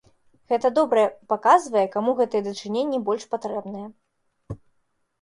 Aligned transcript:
Гэта 0.53 0.71
добра 0.79 1.03
паказвае, 1.33 1.85
каму 1.97 2.11
гэтыя 2.23 2.43
дачыненні 2.51 3.05
больш 3.13 3.31
патрэбныя. 3.37 3.87